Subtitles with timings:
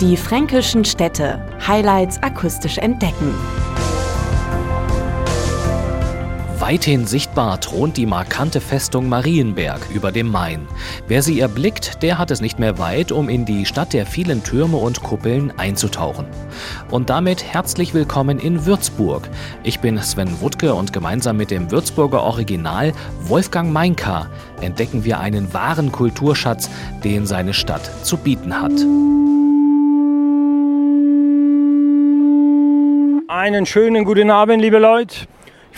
[0.00, 1.44] Die fränkischen Städte.
[1.66, 3.34] Highlights akustisch entdecken.
[6.58, 10.66] Weithin sichtbar thront die markante Festung Marienberg über dem Main.
[11.06, 14.42] Wer sie erblickt, der hat es nicht mehr weit, um in die Stadt der vielen
[14.42, 16.24] Türme und Kuppeln einzutauchen.
[16.90, 19.28] Und damit herzlich willkommen in Würzburg.
[19.64, 22.94] Ich bin Sven Wuttke und gemeinsam mit dem Würzburger Original
[23.24, 24.30] Wolfgang Meinka
[24.62, 26.70] entdecken wir einen wahren Kulturschatz,
[27.04, 28.72] den seine Stadt zu bieten hat.
[33.40, 35.26] Einen schönen guten Abend, liebe Leute.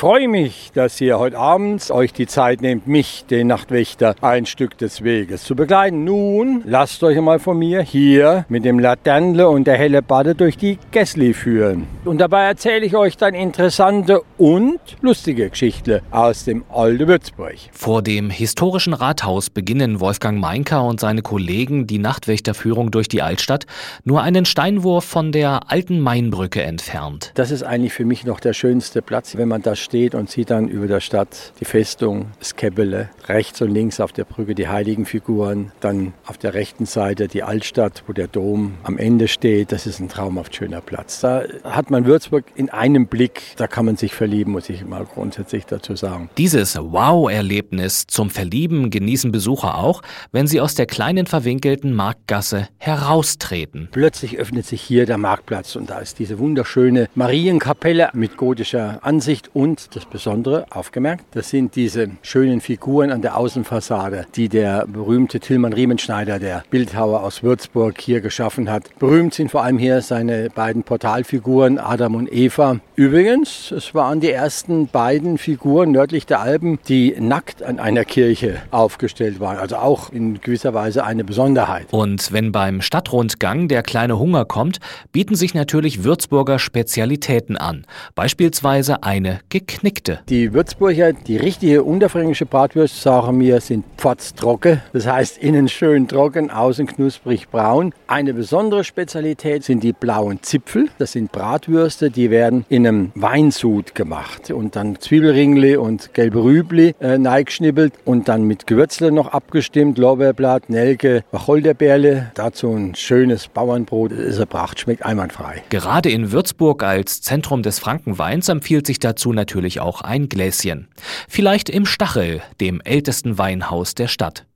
[0.00, 4.46] Ich freue mich, dass ihr heute Abend euch die Zeit nehmt, mich, den Nachtwächter, ein
[4.46, 6.04] Stück des Weges zu begleiten.
[6.04, 10.56] Nun, lasst euch einmal von mir hier mit dem Laternle und der helle Bade durch
[10.56, 11.86] die Gessli führen.
[12.06, 17.56] Und dabei erzähle ich euch dann interessante und lustige Geschichten aus dem alten Würzburg.
[17.70, 23.66] Vor dem historischen Rathaus beginnen Wolfgang Meinker und seine Kollegen die Nachtwächterführung durch die Altstadt,
[24.04, 27.32] nur einen Steinwurf von der alten Mainbrücke entfernt.
[27.34, 30.50] Das ist eigentlich für mich noch der schönste Platz, wenn man da steht und sieht
[30.50, 34.68] dann über der Stadt die Festung, das Käppele, rechts und links auf der Brücke die
[34.68, 39.72] heiligen Figuren, dann auf der rechten Seite die Altstadt, wo der Dom am Ende steht.
[39.72, 41.20] Das ist ein traumhaft schöner Platz.
[41.20, 45.04] Da hat man Würzburg in einem Blick, da kann man sich verlieben, muss ich mal
[45.04, 46.30] grundsätzlich dazu sagen.
[46.38, 53.88] Dieses Wow-Erlebnis zum Verlieben genießen Besucher auch, wenn sie aus der kleinen verwinkelten Marktgasse heraustreten.
[53.90, 59.50] Plötzlich öffnet sich hier der Marktplatz und da ist diese wunderschöne Marienkapelle mit gotischer Ansicht
[59.52, 64.84] und und das Besondere, aufgemerkt, das sind diese schönen Figuren an der Außenfassade, die der
[64.86, 68.90] berühmte Tillmann Riemenschneider, der Bildhauer aus Würzburg, hier geschaffen hat.
[68.98, 72.80] Berühmt sind vor allem hier seine beiden Portalfiguren Adam und Eva.
[72.96, 78.56] Übrigens, es waren die ersten beiden Figuren nördlich der Alpen, die nackt an einer Kirche
[78.72, 79.56] aufgestellt waren.
[79.56, 81.86] Also auch in gewisser Weise eine Besonderheit.
[81.92, 84.80] Und wenn beim Stadtrundgang der kleine Hunger kommt,
[85.12, 87.86] bieten sich natürlich Würzburger Spezialitäten an.
[88.16, 90.20] Beispielsweise eine geknickte.
[90.28, 94.82] Die Würzburger, die richtige unterfränkische Bratwurst, sagen mir, sind pfotztrocken.
[94.92, 97.92] Das heißt, innen schön trocken, außen knusprig braun.
[98.06, 100.88] Eine besondere Spezialität sind die blauen Zipfel.
[100.98, 106.94] Das sind Bratwürste, die werden in einem Weinsud gemacht und dann Zwiebelringle und gelbe Rübli
[107.00, 109.98] äh, neigeschnippelt und dann mit Gewürzle noch abgestimmt.
[109.98, 112.32] Lorbeerblatt, Nelke, Wacholderbeerle.
[112.34, 114.12] Dazu ein schönes Bauernbrot.
[114.12, 115.62] Das ist eine Pracht, schmeckt einwandfrei.
[115.70, 119.49] Gerade in Würzburg als Zentrum des Frankenweins empfiehlt sich dazu natürlich
[119.80, 120.88] auch ein Gläschen.
[121.28, 124.46] Vielleicht im Stachel, dem ältesten Weinhaus der Stadt.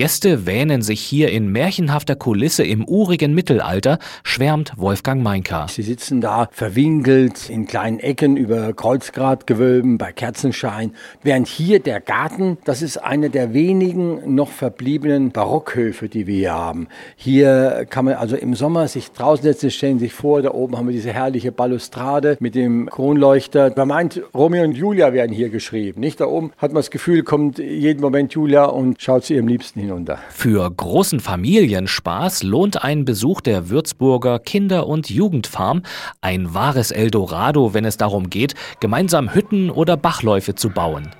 [0.00, 5.68] Gäste wähnen sich hier in märchenhafter Kulisse im urigen Mittelalter, schwärmt Wolfgang Meinka.
[5.68, 12.56] Sie sitzen da verwinkelt in kleinen Ecken über Kreuzgratgewölben bei Kerzenschein, während hier der Garten,
[12.64, 16.88] das ist eine der wenigen noch verbliebenen Barockhöfe, die wir hier haben.
[17.16, 20.88] Hier kann man also im Sommer sich draußen setzen, stellen sich vor, da oben haben
[20.88, 23.74] wir diese herrliche Balustrade mit dem Kronleuchter.
[23.76, 26.20] Man meint, Romeo und Julia werden hier geschrieben, nicht?
[26.20, 29.89] Da oben hat man das Gefühl, kommt jeden Moment Julia und schaut zu ihrem liebsten
[29.90, 30.18] hinunter.
[30.30, 35.82] Für großen Familienspaß lohnt ein Besuch der Würzburger Kinder- und Jugendfarm
[36.20, 41.10] ein wahres Eldorado, wenn es darum geht, gemeinsam Hütten oder Bachläufe zu bauen.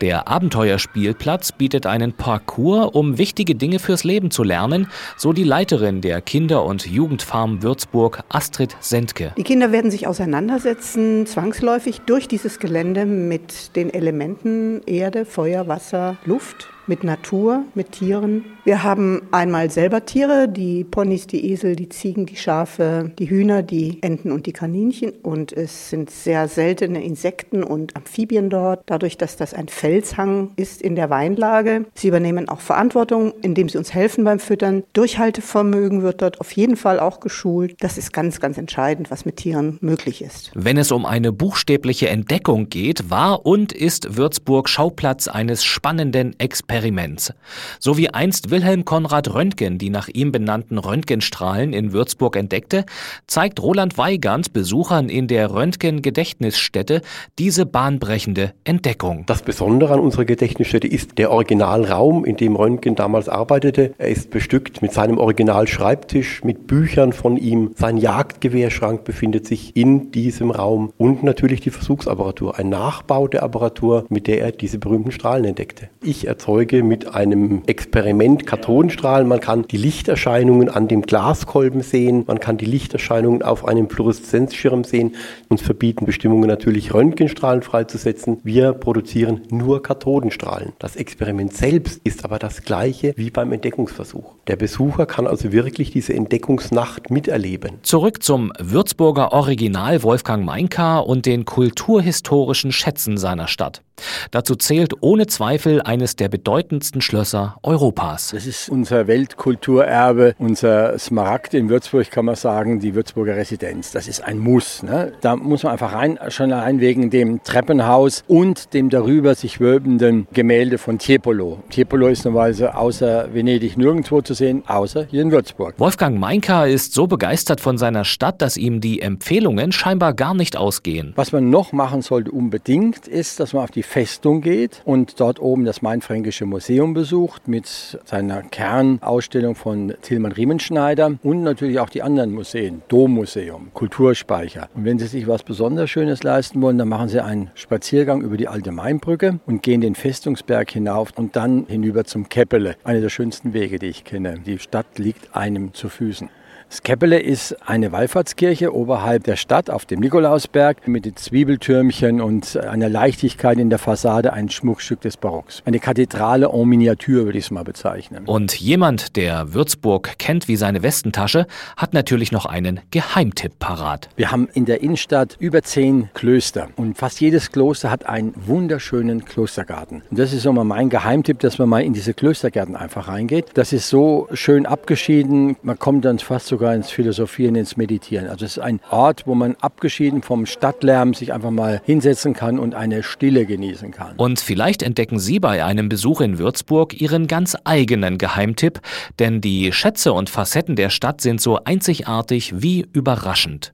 [0.00, 6.00] Der Abenteuerspielplatz bietet einen Parcours, um wichtige Dinge fürs Leben zu lernen, so die Leiterin
[6.00, 9.32] der Kinder- und Jugendfarm Würzburg, Astrid Sendke.
[9.36, 16.16] Die Kinder werden sich auseinandersetzen, zwangsläufig durch dieses Gelände mit den Elementen Erde, Feuer, Wasser,
[16.26, 18.44] Luft mit Natur, mit Tieren.
[18.64, 23.62] Wir haben einmal selber Tiere, die Ponys, die Esel, die Ziegen, die Schafe, die Hühner,
[23.62, 25.12] die Enten und die Kaninchen.
[25.22, 30.80] Und es sind sehr seltene Insekten und Amphibien dort, dadurch, dass das ein Felshang ist
[30.82, 31.84] in der Weinlage.
[31.94, 34.84] Sie übernehmen auch Verantwortung, indem sie uns helfen beim Füttern.
[34.94, 37.76] Durchhaltevermögen wird dort auf jeden Fall auch geschult.
[37.80, 40.52] Das ist ganz, ganz entscheidend, was mit Tieren möglich ist.
[40.54, 46.73] Wenn es um eine buchstäbliche Entdeckung geht, war und ist Würzburg Schauplatz eines spannenden Experiments.
[46.74, 47.32] Experiments.
[47.78, 52.84] So wie einst Wilhelm Konrad Röntgen die nach ihm benannten Röntgenstrahlen in Würzburg entdeckte,
[53.26, 57.02] zeigt Roland Weigand Besuchern in der Röntgen-Gedächtnisstätte
[57.38, 59.24] diese bahnbrechende Entdeckung.
[59.26, 63.94] Das Besondere an unserer Gedächtnisstätte ist der Originalraum, in dem Röntgen damals arbeitete.
[63.98, 67.70] Er ist bestückt mit seinem Originalschreibtisch, mit Büchern von ihm.
[67.76, 74.06] Sein Jagdgewehrschrank befindet sich in diesem Raum und natürlich die Versuchsapparatur, ein Nachbau der Apparatur,
[74.08, 75.88] mit der er diese berühmten Strahlen entdeckte.
[76.02, 79.28] Ich erzeuge Gebirge mit einem Experiment Kathodenstrahlen.
[79.28, 84.84] Man kann die Lichterscheinungen an dem Glaskolben sehen, man kann die Lichterscheinungen auf einem Fluoreszenzschirm
[84.84, 85.14] sehen.
[85.48, 88.38] Uns verbieten Bestimmungen natürlich Röntgenstrahlen freizusetzen.
[88.42, 90.72] Wir produzieren nur Kathodenstrahlen.
[90.78, 94.34] Das Experiment selbst ist aber das gleiche wie beim Entdeckungsversuch.
[94.46, 97.78] Der Besucher kann also wirklich diese Entdeckungsnacht miterleben.
[97.82, 103.82] Zurück zum Würzburger Original Wolfgang Meinka und den kulturhistorischen Schätzen seiner Stadt.
[104.30, 108.30] Dazu zählt ohne Zweifel eines der bedeutendsten Schlösser Europas.
[108.32, 113.92] Das ist unser Weltkulturerbe, unser Smaragd in Würzburg, kann man sagen, die Würzburger Residenz.
[113.92, 114.82] Das ist ein Muss.
[114.82, 115.12] Ne?
[115.20, 120.26] Da muss man einfach rein, schon allein wegen dem Treppenhaus und dem darüber sich wölbenden
[120.32, 121.62] Gemälde von Tiepolo.
[121.70, 125.74] Tiepolo ist normalerweise außer Venedig nirgendwo zu sehen, außer hier in Würzburg.
[125.78, 130.56] Wolfgang Meinka ist so begeistert von seiner Stadt, dass ihm die Empfehlungen scheinbar gar nicht
[130.56, 131.12] ausgehen.
[131.14, 135.40] Was man noch machen sollte unbedingt, ist, dass man auf die Festung geht und dort
[135.40, 137.66] oben das Mainfränkische Museum besucht mit
[138.04, 144.68] seiner Kernausstellung von Tilman Riemenschneider und natürlich auch die anderen Museen, Dommuseum, Kulturspeicher.
[144.74, 148.36] Und wenn Sie sich was besonders Schönes leisten wollen, dann machen Sie einen Spaziergang über
[148.36, 152.76] die alte Mainbrücke und gehen den Festungsberg hinauf und dann hinüber zum Keppele.
[152.84, 154.40] Einer der schönsten Wege, die ich kenne.
[154.44, 156.28] Die Stadt liegt einem zu Füßen.
[156.70, 162.88] Skeppele ist eine Wallfahrtskirche oberhalb der Stadt auf dem Nikolausberg mit den Zwiebeltürmchen und einer
[162.88, 165.62] Leichtigkeit in der Fassade, ein Schmuckstück des Barocks.
[165.64, 168.24] Eine Kathedrale en Miniatur würde ich es mal bezeichnen.
[168.26, 171.46] Und jemand, der Würzburg kennt wie seine Westentasche,
[171.76, 174.08] hat natürlich noch einen Geheimtipp parat.
[174.16, 179.24] Wir haben in der Innenstadt über zehn Klöster und fast jedes Kloster hat einen wunderschönen
[179.24, 180.02] Klostergarten.
[180.10, 183.52] Und das ist immer mein Geheimtipp, dass man mal in diese Klostergärten einfach reingeht.
[183.54, 188.28] Das ist so schön abgeschieden, man kommt dann fast sogar ins Philosophieren, ins Meditieren.
[188.28, 192.58] Also es ist ein Ort, wo man abgeschieden vom Stadtlärm sich einfach mal hinsetzen kann
[192.58, 194.16] und eine Stille genießen kann.
[194.16, 198.80] Und vielleicht entdecken Sie bei einem Besuch in Würzburg Ihren ganz eigenen Geheimtipp,
[199.18, 203.72] denn die Schätze und Facetten der Stadt sind so einzigartig wie überraschend.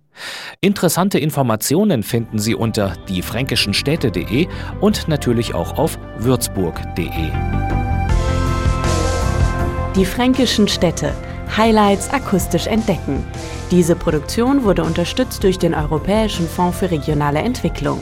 [0.61, 4.47] Interessante Informationen finden Sie unter diefränkischenstädte.de
[4.81, 7.09] und natürlich auch auf würzburg.de.
[9.97, 11.13] Die fränkischen Städte
[11.57, 13.25] Highlights akustisch entdecken.
[13.71, 18.01] Diese Produktion wurde unterstützt durch den Europäischen Fonds für regionale Entwicklung.